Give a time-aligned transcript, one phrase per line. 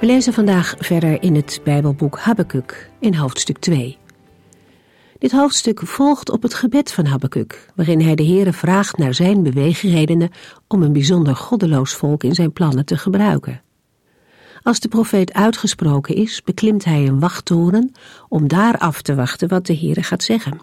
[0.00, 3.98] We lezen vandaag verder in het Bijbelboek Habakkuk in hoofdstuk 2.
[5.18, 9.42] Dit hoofdstuk volgt op het gebed van Habakkuk, waarin hij de Heere vraagt naar zijn
[9.42, 10.30] beweegredenen
[10.68, 13.62] om een bijzonder goddeloos volk in zijn plannen te gebruiken.
[14.62, 17.92] Als de profeet uitgesproken is, beklimt hij een wachttoren
[18.28, 20.60] om daar af te wachten wat de Heere gaat zeggen.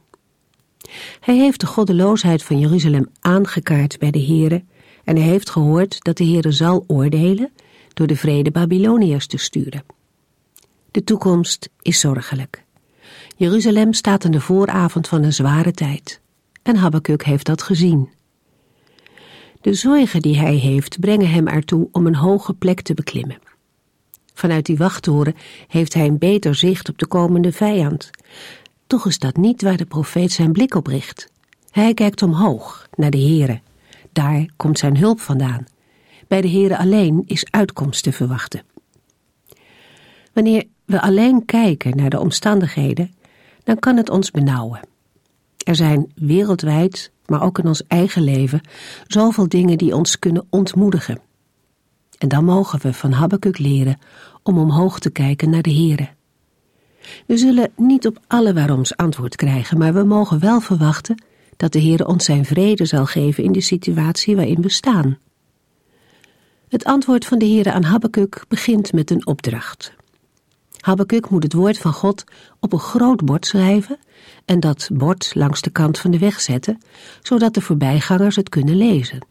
[1.20, 4.64] Hij heeft de goddeloosheid van Jeruzalem aangekaart bij de Heere
[5.04, 7.52] en hij heeft gehoord dat de Heere zal oordelen
[7.94, 9.84] door de vrede Babyloniërs te sturen.
[10.92, 12.64] De toekomst is zorgelijk.
[13.38, 16.22] Jeruzalem staat aan de vooravond van een zware tijd.
[16.62, 18.10] En Habakkuk heeft dat gezien.
[19.62, 23.40] De zorgen die hij heeft brengen hem ertoe om een hoge plek te beklimmen.
[24.34, 25.36] Vanuit die wachttoren
[25.68, 28.10] heeft hij een beter zicht op de komende vijand.
[28.88, 31.32] Toch is dat niet waar de profeet zijn blik op richt.
[31.72, 33.62] Hij kijkt omhoog, naar de Here.
[34.12, 35.66] Daar komt zijn hulp vandaan.
[36.34, 38.62] Bij de Here alleen is uitkomst te verwachten.
[40.34, 43.14] Wanneer we alleen kijken naar de omstandigheden,
[43.64, 44.80] dan kan het ons benauwen.
[45.58, 48.62] Er zijn wereldwijd, maar ook in ons eigen leven,
[49.08, 51.20] zoveel dingen die ons kunnen ontmoedigen.
[52.18, 54.00] En dan mogen we van Habakkuk leren
[54.44, 56.10] om omhoog te kijken naar de Here.
[57.26, 61.24] We zullen niet op alle waaroms antwoord krijgen, maar we mogen wel verwachten
[61.58, 65.18] dat de Heer ons zijn vrede zal geven in de situatie waarin we staan.
[66.74, 69.94] Het antwoord van de Heere aan Habakkuk begint met een opdracht.
[70.80, 72.24] Habakkuk moet het woord van God
[72.60, 73.98] op een groot bord schrijven
[74.46, 76.82] en dat bord langs de kant van de weg zetten,
[77.22, 79.26] zodat de voorbijgangers het kunnen lezen.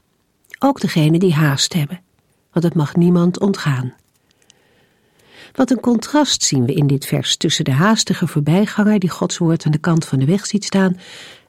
[0.59, 2.01] Ook degenen die haast hebben,
[2.53, 3.95] want het mag niemand ontgaan.
[5.53, 9.65] Wat een contrast zien we in dit vers tussen de haastige voorbijganger die Gods woord
[9.65, 10.99] aan de kant van de weg ziet staan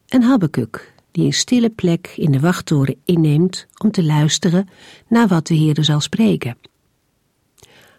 [0.08, 4.70] en Habakkuk, die een stille plek in de wachttoren inneemt om te luisteren
[5.08, 6.58] naar wat de Heerde zal spreken.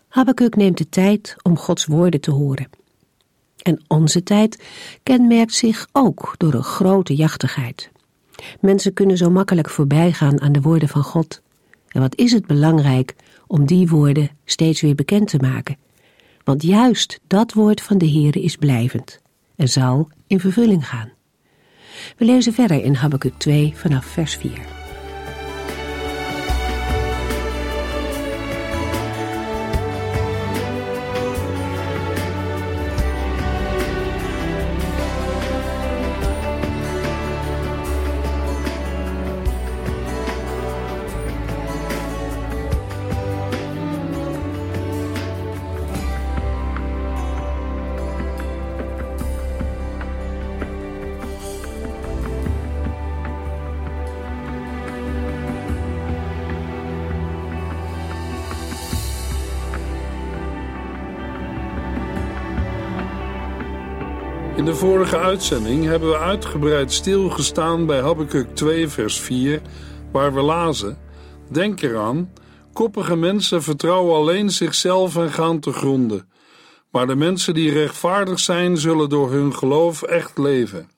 [0.08, 2.69] Habakkuk neemt de tijd om Gods woorden te horen.
[3.62, 4.64] En onze tijd
[5.02, 7.91] kenmerkt zich ook door een grote jachtigheid.
[8.60, 11.41] Mensen kunnen zo makkelijk voorbijgaan aan de woorden van God.
[11.88, 13.14] En wat is het belangrijk
[13.46, 15.76] om die woorden steeds weer bekend te maken?
[16.44, 19.20] Want juist dat woord van de Heere is blijvend
[19.56, 21.12] en zal in vervulling gaan.
[22.19, 24.83] We lezen verder in Habakkuk 2 vanaf vers 4.
[64.56, 69.60] In de vorige uitzending hebben we uitgebreid stilgestaan bij Habakkuk 2 vers 4,
[70.12, 70.98] waar we lazen:
[71.48, 72.32] Denk eraan,
[72.72, 76.28] koppige mensen vertrouwen alleen zichzelf en gaan te gronden.
[76.91, 80.91] Maar de mensen die rechtvaardig zijn, zullen door hun geloof echt leven.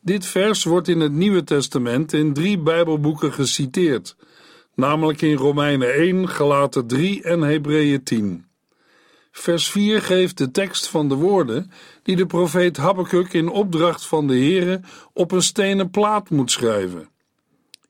[0.00, 4.16] Dit vers wordt in het Nieuwe Testament in drie Bijbelboeken geciteerd,
[4.74, 8.49] namelijk in Romeinen 1, Galaten 3 en Hebreeën 10.
[9.30, 11.70] Vers 4 geeft de tekst van de woorden
[12.02, 14.80] die de profeet Habakkuk in opdracht van de Heere
[15.12, 17.08] op een stenen plaat moet schrijven.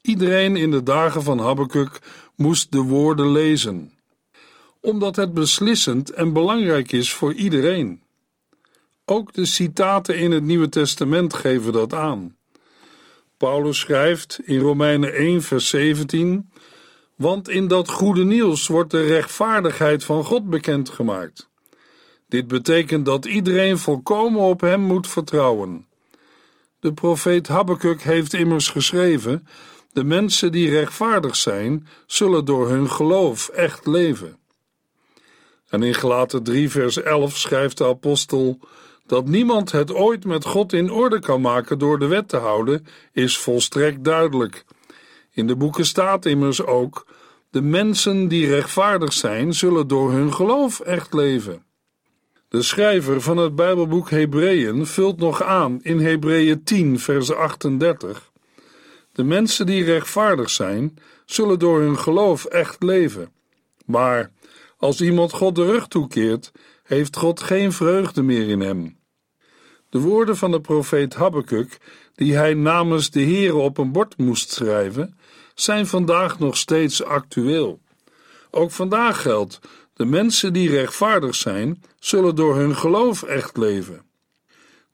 [0.03, 2.01] Iedereen in de dagen van Habakkuk
[2.37, 3.93] moest de woorden lezen,
[4.81, 8.03] omdat het beslissend en belangrijk is voor iedereen.
[9.05, 12.37] Ook de citaten in het Nieuwe Testament geven dat aan.
[13.37, 16.51] Paulus schrijft in Romeinen 1, vers 17:
[17.21, 21.49] Want in dat goede nieuws wordt de rechtvaardigheid van God bekendgemaakt.
[22.29, 25.87] Dit betekent dat iedereen volkomen op hem moet vertrouwen.
[26.79, 29.47] De profeet Habakkuk heeft immers geschreven:
[29.93, 34.39] De mensen die rechtvaardig zijn, zullen door hun geloof echt leven.
[35.69, 38.59] En in Gelaten 3, vers 11 schrijft de apostel:
[39.07, 42.87] Dat niemand het ooit met God in orde kan maken door de wet te houden,
[43.13, 44.65] is volstrekt duidelijk.
[45.33, 47.07] In de boeken staat immers ook
[47.51, 51.65] De mensen die rechtvaardig zijn, zullen door hun geloof echt leven.
[52.49, 58.33] De schrijver van het Bijbelboek Hebreeën vult nog aan in Hebreeën 10, vers 38.
[59.13, 63.33] De mensen die rechtvaardig zijn, zullen door hun geloof echt leven.
[63.87, 64.33] Maar
[64.77, 66.53] als iemand God de rug toekeert,
[66.83, 68.99] heeft God geen vreugde meer in hem.
[69.89, 71.79] De woorden van de profeet Habakkuk,
[72.15, 75.19] die hij namens de Heere op een bord moest schrijven,
[75.61, 77.81] zijn vandaag nog steeds actueel.
[78.51, 79.61] Ook vandaag geldt:
[79.95, 84.03] de mensen die rechtvaardig zijn, zullen door hun geloof echt leven.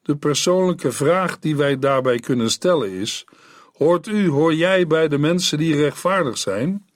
[0.03, 3.25] De persoonlijke vraag die wij daarbij kunnen stellen is:
[3.73, 6.87] Hoort u, hoor jij bij de mensen die rechtvaardig zijn?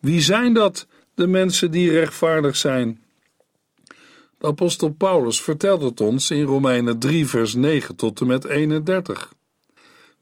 [0.00, 3.02] Wie zijn dat, de mensen die rechtvaardig zijn?
[4.38, 9.32] De apostel Paulus vertelt het ons in Romeinen 3, vers 9 tot en met 31.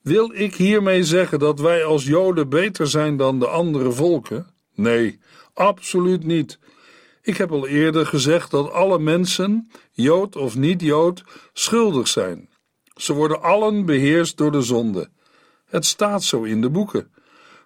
[0.03, 4.47] Wil ik hiermee zeggen dat wij als Joden beter zijn dan de andere volken?
[4.75, 5.19] Nee,
[5.55, 6.59] absoluut niet.
[7.23, 12.49] Ik heb al eerder gezegd dat alle mensen, Jood of niet-Jood, schuldig zijn.
[12.97, 15.09] Ze worden allen beheerst door de zonde.
[15.67, 17.13] Het staat zo in de boeken.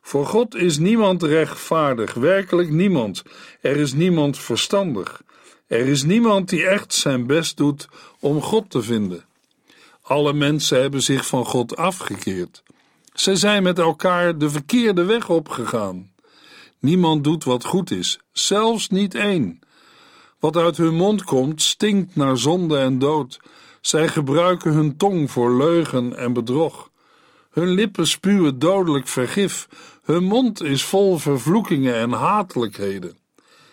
[0.02, 3.22] Voor God is niemand rechtvaardig, werkelijk niemand.
[3.60, 5.22] Er is niemand verstandig.
[5.66, 7.88] Er is niemand die echt zijn best doet
[8.20, 9.24] om God te vinden.
[10.06, 12.62] Alle mensen hebben zich van God afgekeerd.
[13.12, 16.12] Ze zijn met elkaar de verkeerde weg opgegaan.
[16.78, 19.60] Niemand doet wat goed is, zelfs niet één.
[20.38, 23.40] Wat uit hun mond komt, stinkt naar zonde en dood.
[23.80, 26.90] Zij gebruiken hun tong voor leugen en bedrog.
[27.50, 29.68] Hun lippen spuwen dodelijk vergif.
[30.02, 33.16] Hun mond is vol vervloekingen en hatelijkheden.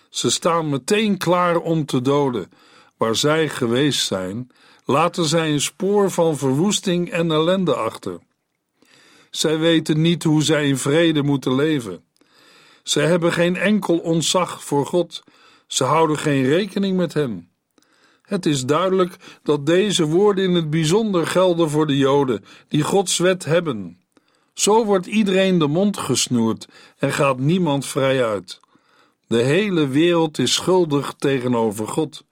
[0.09, 2.49] Ze staan meteen klaar om te doden.
[2.97, 4.49] Waar zij geweest zijn,
[4.85, 8.19] laten zij een spoor van verwoesting en ellende achter.
[9.29, 12.03] Zij weten niet hoe zij in vrede moeten leven.
[12.83, 15.23] Zij hebben geen enkel ontzag voor God.
[15.67, 17.49] Ze houden geen rekening met Hem.
[18.21, 23.17] Het is duidelijk dat deze woorden in het bijzonder gelden voor de Joden, die Gods
[23.17, 23.99] wet hebben.
[24.53, 26.67] Zo wordt iedereen de mond gesnoerd
[26.97, 28.59] en gaat niemand vrij uit.
[29.27, 32.23] De hele wereld is schuldig tegenover God.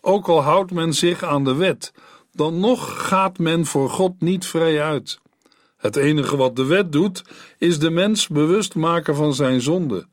[0.00, 1.92] Ook al houdt men zich aan de wet,
[2.32, 5.18] dan nog gaat men voor God niet vrij uit.
[5.76, 7.22] Het enige wat de wet doet,
[7.58, 10.06] is de mens bewust maken van zijn zonde.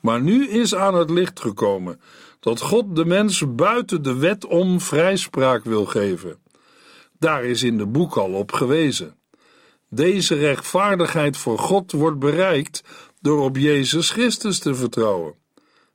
[0.00, 2.00] Maar nu is aan het licht gekomen
[2.40, 6.38] dat God de mens buiten de wet om vrijspraak wil geven.
[7.18, 9.16] Daar is in de boek al op gewezen.
[9.88, 12.82] Deze rechtvaardigheid voor God wordt bereikt
[13.20, 15.34] door op Jezus Christus te vertrouwen.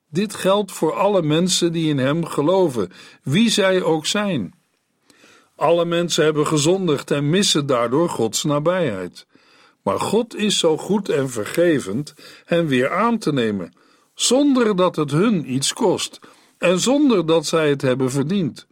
[0.09, 2.91] Dit geldt voor alle mensen die in Hem geloven,
[3.23, 4.53] wie zij ook zijn.
[5.55, 9.27] Alle mensen hebben gezondigd en missen daardoor Gods nabijheid.
[9.83, 12.13] Maar God is zo goed en vergevend
[12.45, 13.73] hen weer aan te nemen,
[14.13, 16.19] zonder dat het hun iets kost
[16.57, 18.67] en zonder dat zij het hebben verdiend,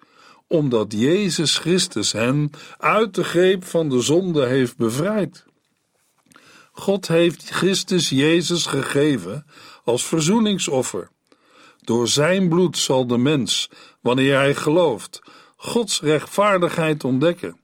[0.47, 5.45] omdat Jezus Christus hen uit de greep van de zonde heeft bevrijd.
[6.71, 9.45] God heeft Christus Jezus gegeven
[9.83, 11.09] als verzoeningsoffer.
[11.87, 13.69] Door zijn bloed zal de mens,
[14.01, 15.21] wanneer hij gelooft,
[15.55, 17.59] Gods rechtvaardigheid ontdekken.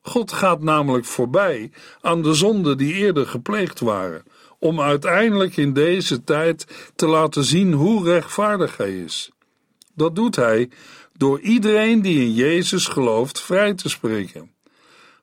[0.00, 4.24] God gaat namelijk voorbij aan de zonden die eerder gepleegd waren,
[4.58, 9.30] om uiteindelijk in deze tijd te laten zien hoe rechtvaardig hij is.
[9.94, 10.70] Dat doet hij
[11.16, 14.54] door iedereen die in Jezus gelooft vrij te spreken.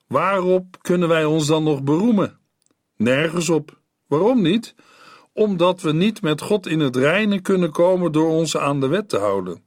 [0.07, 2.39] Waarop kunnen wij ons dan nog beroemen?
[2.95, 3.79] Nergens op.
[4.07, 4.75] Waarom niet?
[5.37, 9.09] Omdat we niet met God in het reine kunnen komen door ons aan de wet
[9.09, 9.63] te houden.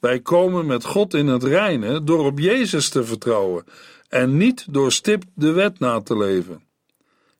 [0.00, 3.64] Wij komen met God in het reine door op Jezus te vertrouwen
[4.08, 6.62] en niet door stipt de wet na te leven.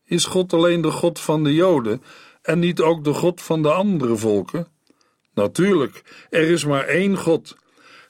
[0.04, 2.02] Is God alleen de God van de Joden
[2.42, 4.68] en niet ook de God van de andere volken?
[5.34, 7.56] Natuurlijk, er is maar één God.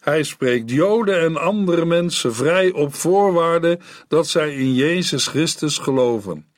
[0.00, 6.51] Hij spreekt Joden en andere mensen vrij op voorwaarde dat zij in Jezus Christus geloven.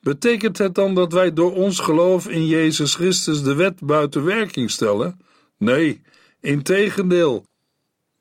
[0.00, 4.70] Betekent het dan dat wij door ons geloof in Jezus Christus de wet buiten werking
[4.70, 5.20] stellen?
[5.56, 6.02] Nee,
[6.40, 7.44] integendeel.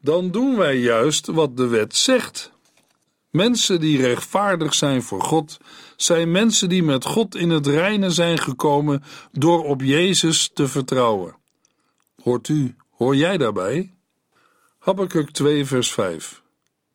[0.01, 2.51] Dan doen wij juist wat de wet zegt.
[3.29, 5.57] Mensen die rechtvaardig zijn voor God,
[5.95, 11.36] zijn mensen die met God in het reine zijn gekomen door op Jezus te vertrouwen.
[12.24, 13.93] Hoort u, hoor jij daarbij?
[14.79, 16.41] Habakkuk 2 vers 5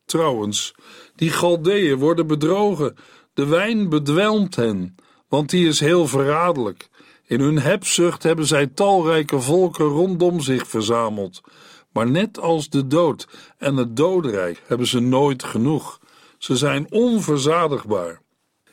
[0.05, 0.73] Trouwens,
[1.15, 2.95] die Galdeeën worden bedrogen,
[3.35, 4.95] de wijn bedwelmt hen,
[5.27, 6.89] want die is heel verraderlijk.
[7.25, 11.41] In hun hebzucht hebben zij talrijke volken rondom zich verzameld.
[11.91, 13.27] Maar net als de dood
[13.57, 15.99] en het dodenrijk hebben ze nooit genoeg.
[16.37, 18.21] Ze zijn onverzadigbaar.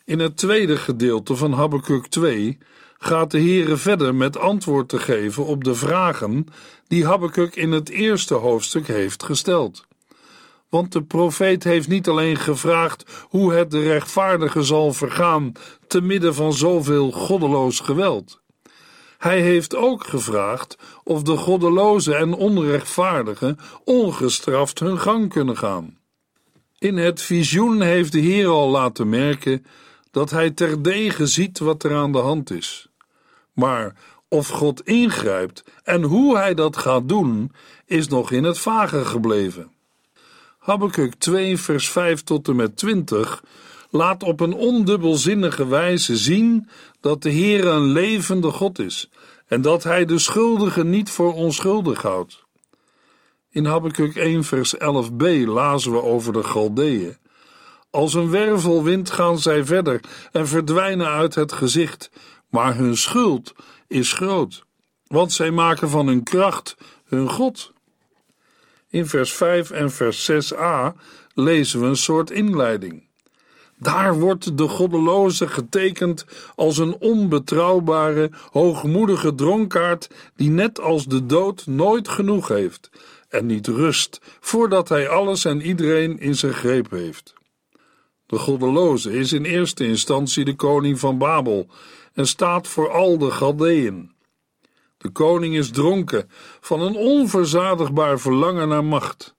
[0.05, 2.59] In het tweede gedeelte van Habakkuk 2
[2.99, 6.47] gaat de Heere verder met antwoord te geven op de vragen
[6.89, 9.87] die Habakkuk in het eerste hoofdstuk heeft gesteld.
[10.73, 15.53] Want de profeet heeft niet alleen gevraagd hoe het de rechtvaardige zal vergaan
[15.87, 18.41] te midden van zoveel goddeloos geweld.
[19.19, 25.99] Hij heeft ook gevraagd of de goddeloze en onrechtvaardigen ongestraft hun gang kunnen gaan.
[26.79, 29.67] In het visioen heeft de Heer al laten merken
[30.11, 32.89] dat hij terdege ziet wat er aan de hand is.
[33.53, 33.97] Maar
[34.29, 37.53] of God ingrijpt en hoe hij dat gaat doen,
[37.87, 39.73] is nog in het vage gebleven.
[40.63, 43.45] Habakkuk 2, vers 5 tot en met 20
[43.91, 46.69] laat op een ondubbelzinnige wijze zien
[47.01, 49.11] dat de Heer een levende God is
[49.47, 52.45] en dat hij de schuldigen niet voor onschuldig houdt.
[53.51, 57.17] In Habakkuk 1 vers 11b lazen we over de Galdeeën.
[57.91, 60.01] Als een wervelwind gaan zij verder
[60.33, 62.11] en verdwijnen uit het gezicht,
[62.49, 63.53] maar hun schuld
[63.89, 64.65] is groot,
[65.07, 67.73] want zij maken van hun kracht hun God.
[68.93, 70.93] In vers 5 en vers 6a
[71.35, 73.03] lezen we een soort inleiding.
[73.79, 81.67] Daar wordt de goddeloze getekend als een onbetrouwbare, hoogmoedige dronkaard die net als de dood
[81.67, 82.91] nooit genoeg heeft
[83.29, 87.35] en niet rust voordat hij alles en iedereen in zijn greep heeft.
[88.27, 91.67] De goddeloze is in eerste instantie de koning van Babel
[92.15, 94.13] en staat voor al de Galdeën.
[95.03, 96.31] De koning is dronken
[96.61, 99.35] van een onverzadigbaar verlangen naar macht.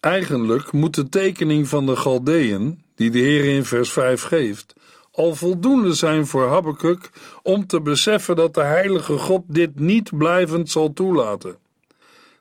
[0.00, 4.72] Eigenlijk moet de tekening van de Galdeën, die de Heer in vers 5 geeft,
[5.10, 7.10] al voldoende zijn voor Habakkuk
[7.42, 11.56] om te beseffen dat de heilige God dit niet blijvend zal toelaten.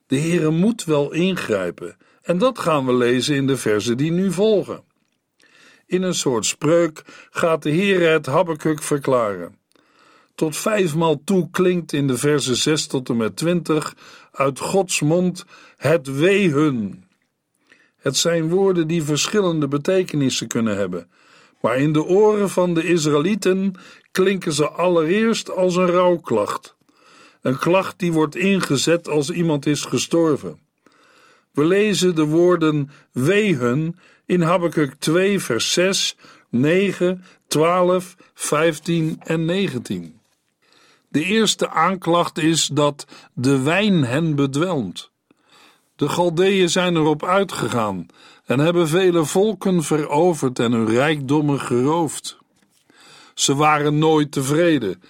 [0.07, 4.31] De Heere moet wel ingrijpen en dat gaan we lezen in de versen die nu
[4.31, 4.83] volgen.
[5.85, 9.59] In een soort spreuk gaat de Heere het Habakkuk verklaren.
[10.41, 13.95] Tot vijfmaal toe klinkt in de versen 6 tot en met 20
[14.31, 15.45] uit Gods mond
[15.77, 17.03] het wee hun.
[17.97, 21.09] Het zijn woorden die verschillende betekenissen kunnen hebben,
[21.59, 23.73] maar in de oren van de Israëlieten
[24.11, 26.75] klinken ze allereerst als een rouwklacht.
[27.41, 30.59] Een klacht die wordt ingezet als iemand is gestorven.
[31.51, 36.15] We lezen de woorden wee hun in Habakkuk 2 vers 6,
[36.49, 40.19] 9, 12, 15 en 19.
[41.11, 45.11] De eerste aanklacht is dat de wijn hen bedwelmt.
[45.95, 48.05] De Galdeeën zijn erop uitgegaan
[48.45, 52.37] en hebben vele volken veroverd en hun rijkdommen geroofd.
[53.33, 55.01] Ze waren nooit tevreden,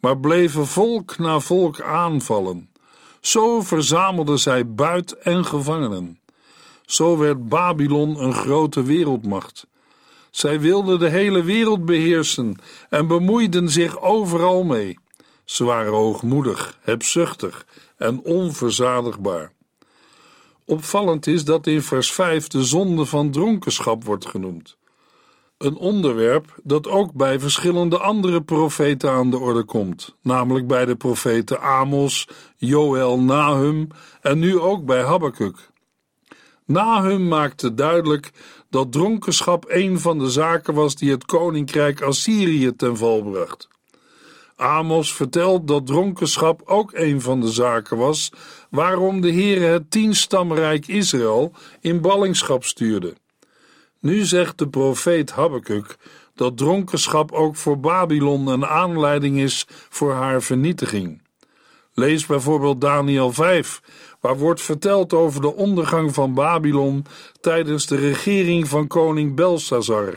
[0.00, 2.70] maar bleven volk na volk aanvallen.
[3.20, 6.20] Zo verzamelden zij buit en gevangenen.
[6.86, 9.66] Zo werd Babylon een grote wereldmacht.
[10.30, 12.56] Zij wilden de hele wereld beheersen
[12.88, 14.98] en bemoeiden zich overal mee.
[15.46, 19.52] Ze waren hoogmoedig, hebzuchtig en onverzadigbaar.
[20.64, 24.76] Opvallend is dat in vers 5 de zonde van dronkenschap wordt genoemd.
[25.58, 30.96] Een onderwerp dat ook bij verschillende andere profeten aan de orde komt, namelijk bij de
[30.96, 33.88] profeten Amos, Joël, Nahum
[34.20, 35.70] en nu ook bij Habakkuk.
[36.64, 38.30] Nahum maakte duidelijk
[38.70, 43.68] dat dronkenschap een van de zaken was die het koninkrijk Assyrië ten val bracht.
[44.56, 48.32] Amos vertelt dat dronkenschap ook een van de zaken was
[48.70, 53.14] waarom de Heere het tienstamrijk Israël in ballingschap stuurde.
[54.00, 55.96] Nu zegt de profeet Habakkuk
[56.34, 61.22] dat dronkenschap ook voor Babylon een aanleiding is voor haar vernietiging.
[61.92, 63.80] Lees bijvoorbeeld Daniel 5,
[64.20, 67.04] waar wordt verteld over de ondergang van Babylon
[67.40, 70.16] tijdens de regering van koning Belshazzar.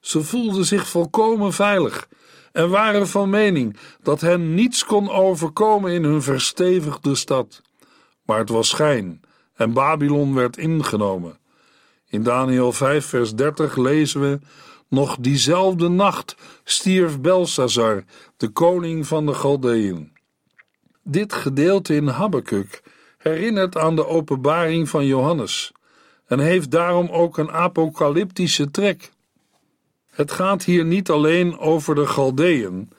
[0.00, 2.08] Ze voelden zich volkomen veilig
[2.54, 7.62] en waren van mening dat hen niets kon overkomen in hun verstevigde stad.
[8.24, 9.20] Maar het was schijn
[9.54, 11.38] en Babylon werd ingenomen.
[12.08, 14.38] In Daniel 5, vers 30 lezen we:
[14.88, 18.04] Nog diezelfde nacht stierf Belshazzar,
[18.36, 20.12] de koning van de Galdeën.
[21.02, 22.82] Dit gedeelte in Habakkuk
[23.18, 25.72] herinnert aan de openbaring van Johannes
[26.26, 29.10] en heeft daarom ook een apocalyptische trek.
[30.14, 32.90] Het gaat hier niet alleen over de Galdeën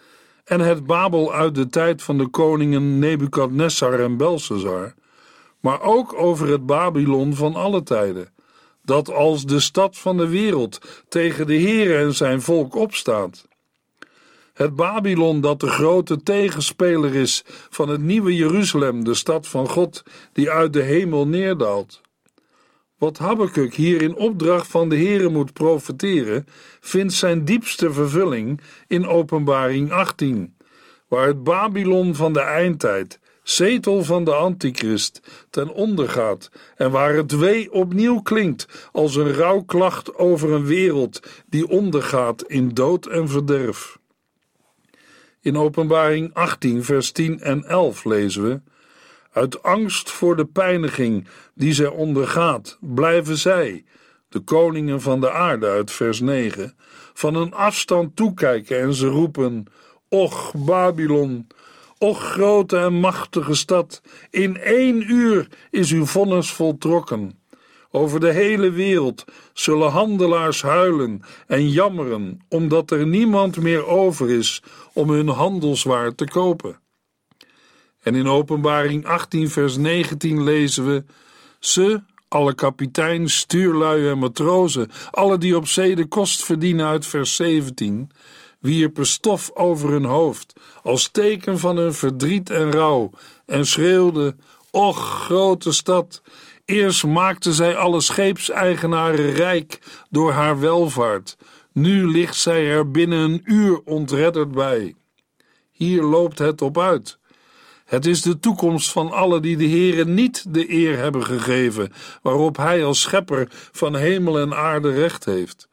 [0.43, 4.93] en het Babel uit de tijd van de koningen Nebukadnessar en Belshazzar,
[5.59, 8.29] maar ook over het Babylon van alle tijden,
[8.83, 13.47] dat als de stad van de wereld tegen de Heer en zijn volk opstaat.
[14.53, 20.03] Het Babylon dat de grote tegenspeler is van het nieuwe Jeruzalem, de stad van God,
[20.33, 22.01] die uit de hemel neerdaalt.
[22.97, 26.45] Wat Habakuk hier in opdracht van de Heere moet profeteren,
[26.79, 30.55] vindt zijn diepste vervulling in Openbaring 18,
[31.07, 37.13] waar het Babylon van de eindtijd, zetel van de antichrist, ten onder gaat en waar
[37.13, 43.29] het wee opnieuw klinkt als een rouwklacht over een wereld die ondergaat in dood en
[43.29, 43.97] verderf.
[45.41, 48.61] In Openbaring 18, vers 10 en 11 lezen we:
[49.35, 53.83] Uit angst voor de pijniging die zij ondergaat, blijven zij,
[54.29, 56.75] de koningen van de aarde, uit vers 9,
[57.13, 59.65] van een afstand toekijken en ze roepen:
[60.09, 61.47] Och, Babylon,
[61.97, 67.39] och, grote en machtige stad, in één uur is uw vonnis voltrokken.
[67.91, 74.63] Over de hele wereld zullen handelaars huilen en jammeren, omdat er niemand meer over is
[74.93, 76.83] om hun handelswaar te kopen.
[78.05, 81.03] En in Openbaring 18, vers 19 lezen we:
[81.59, 87.35] Ze, alle kapiteins, stuurlui en matrozen, alle die op zee de kost verdienen uit vers
[87.35, 88.11] 17,
[88.59, 93.11] wierpen stof over hun hoofd, als teken van hun verdriet en rouw,
[93.45, 94.39] en schreeuwden:
[94.71, 96.21] Och, grote stad!
[96.65, 101.37] Eerst maakte zij alle scheepseigenaren rijk door haar welvaart.
[101.71, 104.95] Nu ligt zij er binnen een uur ontredderd bij.
[105.71, 107.19] Hier loopt het op uit.
[107.85, 112.57] Het is de toekomst van alle die de Heere niet de eer hebben gegeven, waarop
[112.57, 115.67] Hij als schepper van hemel en aarde recht heeft,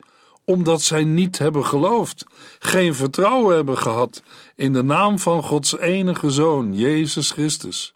[0.44, 2.24] omdat zij niet hebben geloofd,
[2.58, 4.22] geen vertrouwen hebben gehad
[4.56, 7.92] in de naam van Gods enige Zoon, Jezus Christus.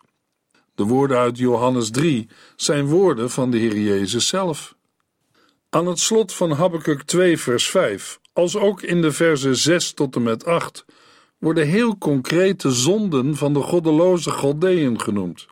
[0.75, 4.75] De woorden uit Johannes 3 zijn woorden van de Heer Jezus zelf.
[5.71, 10.17] Aan het slot van Habakkuk 2 vers 5, als ook in de versen 6 tot
[10.17, 10.85] en met 8,
[11.39, 15.47] worden heel concrete zonden van de goddeloze Galdeën genoemd.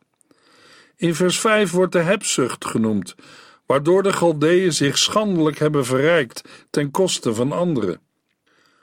[0.96, 3.14] In vers 5 wordt de hebzucht genoemd,
[3.66, 8.00] waardoor de Galdeën zich schandelijk hebben verrijkt ten koste van anderen.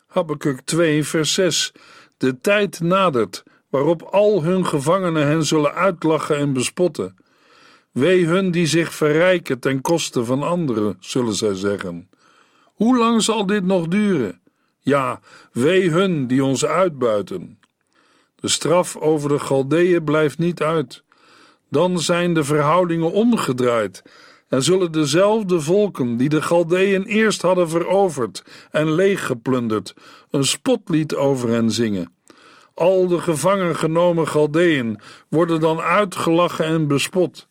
[0.08, 1.71] Habakkuk 2 vers 6
[2.17, 7.15] De tijd nadert waarop al hun gevangenen hen zullen uitlachen en bespotten.
[7.91, 12.10] Wee hun die zich verrijken ten koste van anderen, zullen zij zeggen.
[12.63, 14.40] Hoe lang zal dit nog duren?
[14.82, 15.20] Ja,
[15.52, 17.60] wee hun die ons uitbuiten.
[18.36, 21.04] De straf over de Galdeeën blijft niet uit.
[21.70, 24.04] Dan zijn de verhoudingen omgedraaid
[24.52, 29.94] en zullen dezelfde volken die de Galdeeën eerst hadden veroverd en leeggeplunderd,
[30.30, 32.13] een spotlied over hen zingen.
[32.74, 37.48] Al de gevangen genomen Galdeën worden dan uitgelachen en bespot.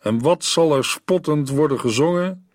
[0.00, 2.46] En wat zal er spottend worden gezongen?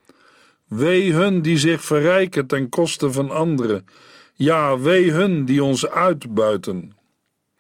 [0.68, 3.86] Wee hun die zich verrijken ten koste van anderen.
[4.40, 6.96] Ja, wee hun die ons uitbuiten.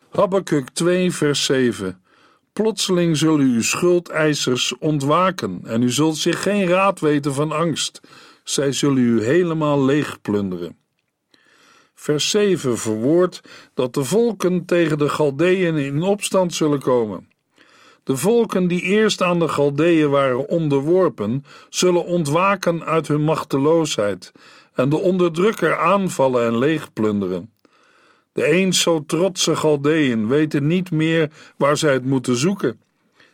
[0.09, 2.01] Habakkuk 2, vers 7.
[2.53, 8.01] Plotseling zullen uw schuldeisers ontwaken en u zult zich geen raad weten van angst.
[8.43, 10.77] Zij zullen u helemaal leegplunderen.
[11.93, 13.41] Vers 7 verwoordt
[13.73, 17.29] dat de volken tegen de Galdeën in opstand zullen komen.
[18.03, 24.31] De volken die eerst aan de Galdeën waren onderworpen, zullen ontwaken uit hun machteloosheid
[24.77, 27.51] en de onderdrukker aanvallen en leegplunderen.
[28.33, 32.79] De eens zo trotse Galdeën weten niet meer waar zij het moeten zoeken.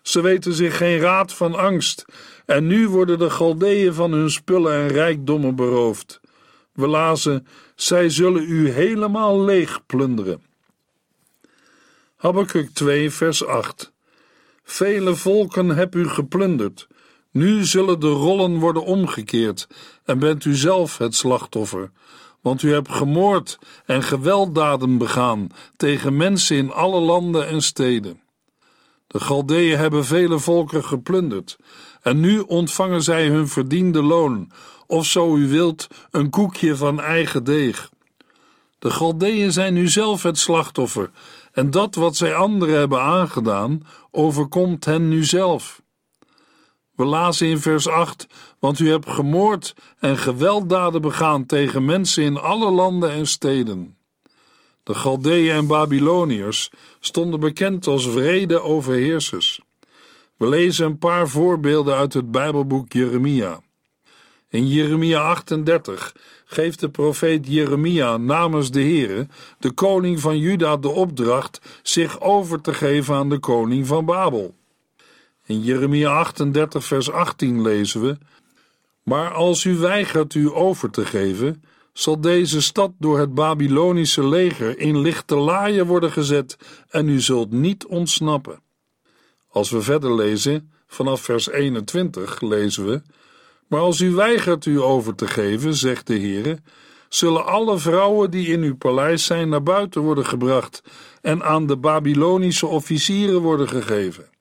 [0.02, 2.06] Ze weten zich geen raad van angst,
[2.46, 6.22] en nu worden de Galdeën van hun spullen en rijkdommen beroofd.
[6.74, 10.42] We lazen: zij zullen u helemaal leeg plunderen.
[12.16, 13.92] Habakkuk 2, vers 8.
[14.64, 16.88] Vele volken heb u geplunderd.
[17.34, 19.68] Nu zullen de rollen worden omgekeerd
[20.06, 21.92] en bent u zelf het slachtoffer.
[22.42, 28.22] Want u hebt gemoord en gewelddaden begaan tegen mensen in alle landen en steden.
[29.08, 31.58] De Galdeeën hebben vele volken geplunderd
[32.02, 34.52] en nu ontvangen zij hun verdiende loon,
[34.88, 37.90] of zo u wilt, een koekje van eigen deeg.
[38.80, 41.12] De Galdeeën zijn nu zelf het slachtoffer,
[41.52, 45.83] en dat wat zij anderen hebben aangedaan, overkomt hen nu zelf.
[46.96, 48.28] We lazen in vers 8:
[48.60, 53.98] Want u hebt gemoord en gewelddaden begaan tegen mensen in alle landen en steden.
[54.84, 59.62] De Galdeeën en Babyloniërs stonden bekend als vrede overheersers.
[60.38, 63.62] We lezen een paar voorbeelden uit het Bijbelboek Jeremia.
[64.50, 69.28] In Jeremia 38 geeft de profeet Jeremia namens de Heere,
[69.60, 74.56] de koning van Juda, de opdracht zich over te geven aan de koning van Babel.
[75.46, 78.18] In Jeremia 38 vers 18 lezen we:
[79.04, 84.80] Maar als u weigert u over te geven, zal deze stad door het Babylonische leger
[84.80, 86.58] in lichte laaien worden gezet
[86.90, 88.62] en u zult niet ontsnappen.
[89.48, 93.02] Als we verder lezen, vanaf vers 21 lezen we:
[93.68, 96.58] Maar als u weigert u over te geven, zegt de Heere,
[97.10, 100.84] zullen alle vrouwen die in uw paleis zijn naar buiten worden gebracht
[101.22, 104.33] en aan de Babylonische officieren worden gegeven.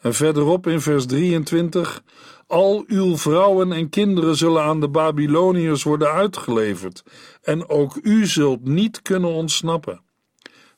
[0.00, 2.02] En verderop in vers 23:
[2.46, 7.02] Al uw vrouwen en kinderen zullen aan de Babyloniërs worden uitgeleverd,
[7.42, 10.00] en ook u zult niet kunnen ontsnappen.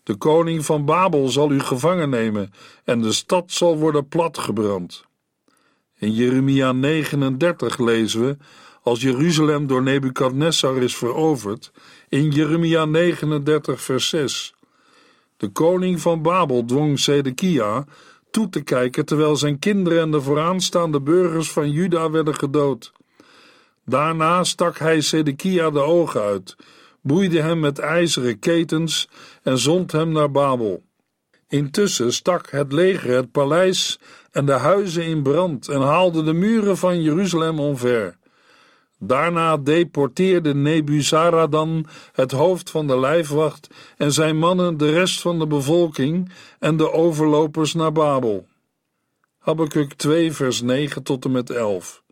[0.03, 2.53] De koning van Babel zal u gevangen nemen,
[2.85, 5.05] en de stad zal worden platgebrand.
[5.99, 8.37] In Jeremia 39 lezen we,
[8.83, 11.73] als Jeruzalem door Nebukadnessar is veroverd,
[12.09, 14.55] in Jeremia 39 vers 6.
[15.37, 17.85] De koning van Babel dwong Zedekia
[18.31, 22.93] toe te kijken terwijl zijn kinderen en de vooraanstaande burgers van Juda werden gedood.
[23.85, 26.57] Daarna stak hij Zedekia de ogen uit,
[27.01, 29.09] boeide hem met ijzeren ketens
[29.43, 30.83] en zond hem naar Babel.
[31.49, 33.99] Intussen stak het leger het paleis
[34.31, 38.19] en de huizen in brand en haalde de muren van Jeruzalem omver.
[39.03, 45.47] Daarna deporteerde Nebuzaradan het hoofd van de lijfwacht en zijn mannen de rest van de
[45.47, 48.47] bevolking en de overlopers naar Babel.
[49.39, 52.03] Habakkuk 2 vers 9 tot en met 11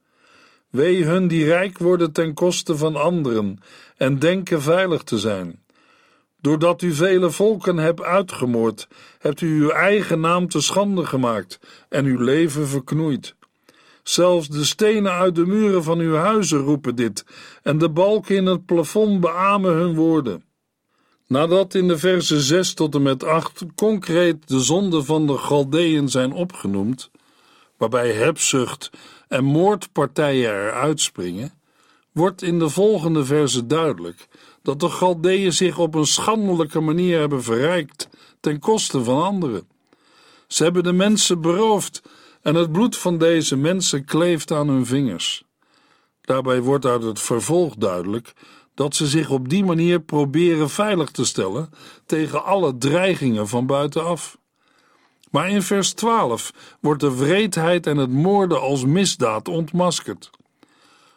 [0.71, 3.59] Wee hun die rijk worden ten koste van anderen
[3.97, 5.63] en denken veilig te zijn.
[6.41, 12.05] Doordat u vele volken hebt uitgemoord, hebt u uw eigen naam te schande gemaakt en
[12.05, 13.37] uw leven verknoeid.
[14.09, 17.25] Zelfs de stenen uit de muren van uw huizen roepen dit,
[17.63, 20.45] en de balken in het plafond beamen hun woorden.
[21.27, 26.09] Nadat in de versen 6 tot en met 8 concreet de zonden van de Galdeën
[26.09, 27.11] zijn opgenoemd,
[27.77, 28.91] waarbij hebzucht
[29.29, 31.53] en moordpartijen eruit springen,
[32.13, 34.29] wordt in de volgende versen duidelijk
[34.63, 38.09] dat de Galdeën zich op een schandelijke manier hebben verrijkt
[38.41, 39.69] ten koste van anderen.
[40.47, 42.03] Ze hebben de mensen beroofd
[42.49, 45.45] en het bloed van deze mensen kleeft aan hun vingers.
[46.21, 48.33] Daarbij wordt uit het vervolg duidelijk
[48.75, 51.71] dat ze zich op die manier proberen veilig te stellen
[52.07, 54.39] tegen alle dreigingen van buitenaf.
[55.31, 60.31] Maar in vers 12 wordt de wreedheid en het moorden als misdaad ontmaskerd.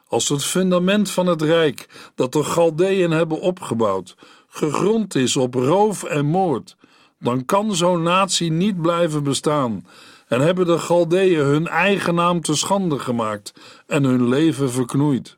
[0.08, 4.15] Als het fundament van het rijk dat de Galdeën hebben opgebouwd
[4.48, 6.76] gegrond is op roof en moord,
[7.20, 9.84] dan kan zo'n natie niet blijven bestaan
[10.32, 13.54] en hebben de Galdeën hun eigen naam te schande gemaakt
[13.88, 15.38] en hun leven verknoeid.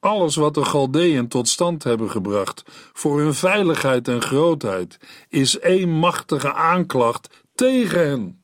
[0.00, 5.90] Alles wat de Galdeën tot stand hebben gebracht voor hun veiligheid en grootheid is één
[5.90, 8.42] machtige aanklacht tegen hen.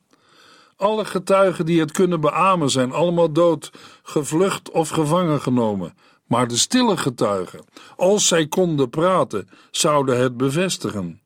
[0.77, 3.71] Alle getuigen die het kunnen beamen zijn allemaal dood,
[4.03, 5.93] gevlucht of gevangen genomen.
[6.25, 7.65] Maar de stille getuigen,
[7.95, 11.21] als zij konden praten, zouden het bevestigen.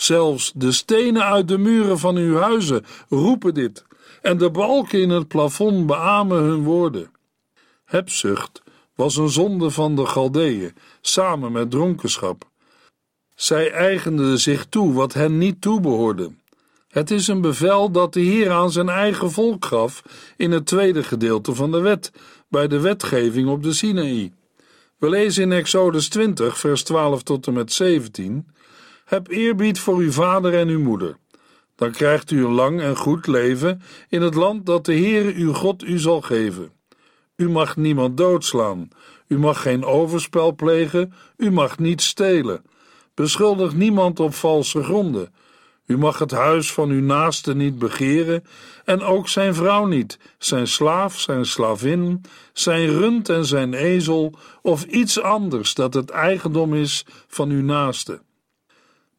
[0.00, 3.84] Zelfs de stenen uit de muren van uw huizen roepen dit,
[4.22, 7.10] en de balken in het plafond beamen hun woorden.
[7.84, 8.62] Hebzucht
[8.94, 12.48] was een zonde van de Galdeeën, samen met dronkenschap.
[13.34, 16.30] Zij eigenden zich toe wat hen niet toebehoorde.
[16.88, 20.02] Het is een bevel dat de Heer aan zijn eigen volk gaf
[20.36, 22.12] in het tweede gedeelte van de wet,
[22.48, 24.32] bij de wetgeving op de Sinaï.
[24.98, 28.46] We lezen in Exodus 20, vers 12 tot en met 17:
[29.10, 31.16] Heb eerbied voor uw vader en uw moeder.
[31.76, 35.52] Dan krijgt u een lang en goed leven in het land dat de Heere uw
[35.52, 36.72] God u zal geven.
[37.36, 38.88] U mag niemand doodslaan,
[39.26, 42.62] u mag geen overspel plegen, u mag niet stelen.
[43.14, 45.34] Beschuldig niemand op valse gronden.
[45.86, 48.44] U mag het huis van uw naaste niet begeren
[48.84, 52.20] en ook zijn vrouw niet, zijn slaaf, zijn slavin,
[52.52, 58.20] zijn rund en zijn ezel of iets anders dat het eigendom is van uw naaste.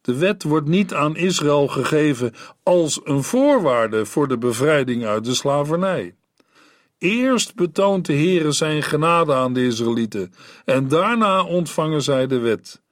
[0.02, 5.34] De wet wordt niet aan Israël gegeven als een voorwaarde voor de bevrijding uit de
[5.34, 6.14] slavernij.
[6.98, 10.34] Eerst betoont de Heere zijn genade aan de Israëlieten
[10.64, 12.82] en daarna ontvangen zij de wet.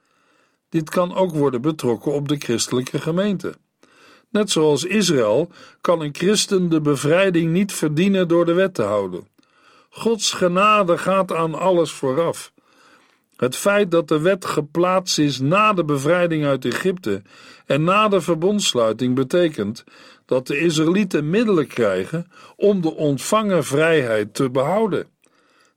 [0.68, 3.54] Dit kan ook worden betrokken op de christelijke gemeente.
[4.28, 9.28] Net zoals Israël kan een christen de bevrijding niet verdienen door de wet te houden.
[9.88, 12.52] Gods genade gaat aan alles vooraf.
[13.40, 17.22] Het feit dat de wet geplaatst is na de bevrijding uit Egypte
[17.66, 19.84] en na de verbondsluiting betekent
[20.26, 22.26] dat de Israëlieten middelen krijgen
[22.56, 25.06] om de ontvangen vrijheid te behouden.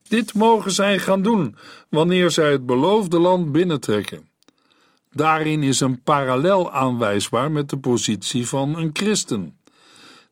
[0.08, 1.56] Dit mogen zij gaan doen
[1.90, 4.28] wanneer zij het beloofde land binnentrekken.
[5.12, 9.58] Daarin is een parallel aanwijsbaar met de positie van een christen.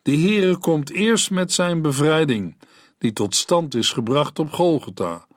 [0.02, 2.58] De Heere komt eerst met zijn bevrijding,
[2.98, 5.30] die tot stand is gebracht op Golgotha.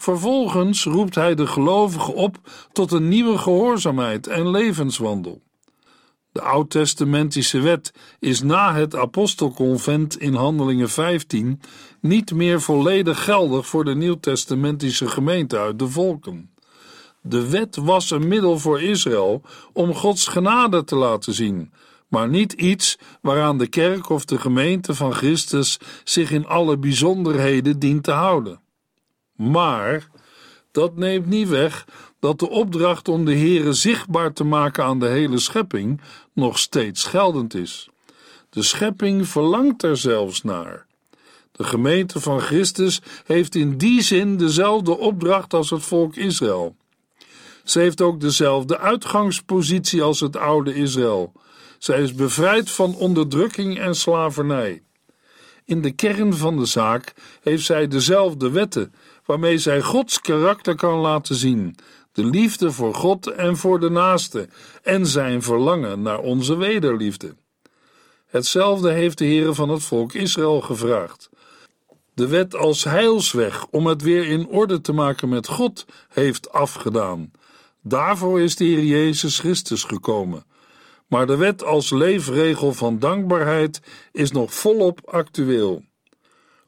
[0.00, 2.36] Vervolgens roept hij de gelovigen op
[2.72, 5.42] tot een nieuwe gehoorzaamheid en levenswandel.
[6.32, 11.60] De oud-testamentische wet is na het apostelconvent in Handelingen 15
[12.00, 16.50] niet meer volledig geldig voor de nieuwtestamentische gemeente uit de volken.
[17.22, 21.72] De wet was een middel voor Israël om Gods genade te laten zien,
[22.08, 27.78] maar niet iets waaraan de kerk of de gemeente van Christus zich in alle bijzonderheden
[27.78, 28.60] dient te houden.
[29.40, 30.08] Maar
[30.70, 31.86] dat neemt niet weg
[32.18, 36.00] dat de opdracht om de Here zichtbaar te maken aan de hele schepping
[36.32, 37.88] nog steeds geldend is.
[38.50, 40.86] De schepping verlangt er zelfs naar.
[41.52, 46.76] De gemeente van Christus heeft in die zin dezelfde opdracht als het volk Israël.
[47.64, 51.32] Ze heeft ook dezelfde uitgangspositie als het oude Israël.
[51.78, 54.82] Zij is bevrijd van onderdrukking en slavernij.
[55.70, 58.94] In de kern van de zaak heeft zij dezelfde wetten
[59.30, 61.76] waarmee zij Gods karakter kan laten zien,
[62.12, 64.48] de liefde voor God en voor de naaste
[64.82, 67.34] en zijn verlangen naar onze wederliefde.
[68.26, 71.30] Hetzelfde heeft de Heere van het volk Israël gevraagd.
[72.14, 77.30] De wet als heilsweg om het weer in orde te maken met God heeft afgedaan.
[77.82, 80.44] Daarvoor is de Heer Jezus Christus gekomen.
[81.06, 83.80] Maar de wet als leefregel van dankbaarheid
[84.12, 85.84] is nog volop actueel.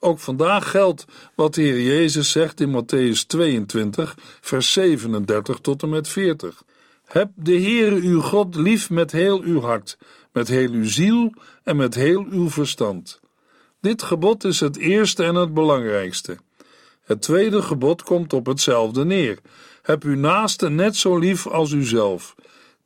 [0.05, 5.89] Ook vandaag geldt wat de Heer Jezus zegt in Matthäus 22, vers 37 tot en
[5.89, 6.63] met 40.
[7.05, 9.99] Heb de Heere uw God lief met heel uw hart,
[10.33, 13.21] met heel uw ziel en met heel uw verstand.
[13.81, 16.39] Dit gebod is het eerste en het belangrijkste.
[17.05, 19.39] Het tweede gebod komt op hetzelfde neer.
[19.83, 22.35] Heb uw naaste net zo lief als uzelf.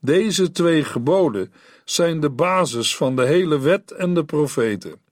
[0.00, 1.52] Deze twee geboden
[1.84, 5.05] zijn de basis van de hele wet en de profeten.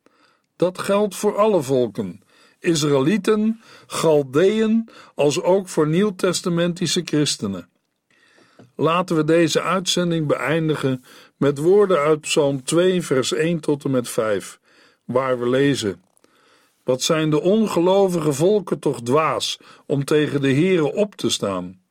[0.56, 2.22] Dat geldt voor alle volken,
[2.58, 7.68] Israëlieten, Galdeën, als ook voor nieuwtestamentische christenen.
[8.76, 11.04] Laten we deze uitzending beëindigen
[11.36, 14.60] met woorden uit Psalm 2, vers 1 tot en met 5,
[15.04, 16.02] waar we lezen:
[16.84, 21.82] Wat zijn de ongelovige volken toch dwaas om tegen de Here op te staan?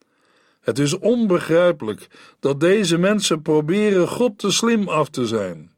[0.61, 2.07] Het is onbegrijpelijk
[2.39, 5.72] dat deze mensen proberen God te slim af te zijn.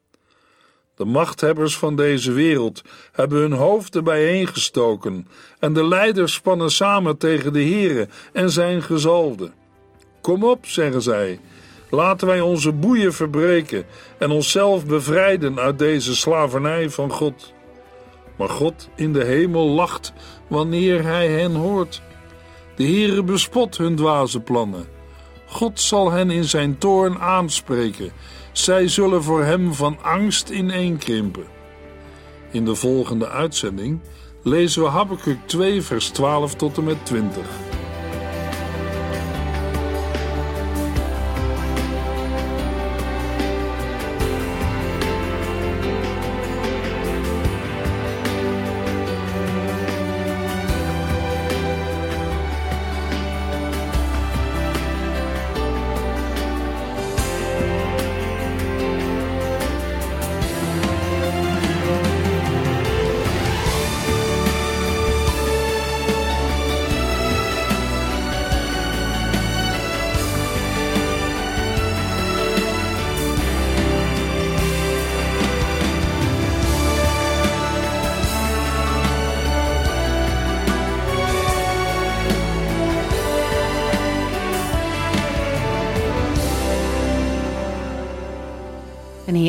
[0.96, 2.82] De machthebbers van deze wereld
[3.12, 5.28] hebben hun hoofden bijeengestoken
[5.60, 9.52] en de leiders spannen samen tegen de Here en zijn gezalde.
[10.22, 11.40] Kom op, zeggen zij,
[11.90, 13.86] laten wij onze boeien verbreken
[14.18, 17.54] en onszelf bevrijden uit deze slavernij van God.
[18.38, 20.14] Maar God in de hemel lacht
[20.48, 22.02] wanneer hij hen hoort.
[22.76, 24.86] De Heere bespot hun dwaze plannen.
[25.46, 28.12] God zal hen in zijn toorn aanspreken
[28.58, 31.46] zij zullen voor hem van angst ineenkrimpen.
[32.52, 34.00] In de volgende uitzending
[34.44, 37.44] lezen we Habakkuk 2 vers 12 tot en met 20.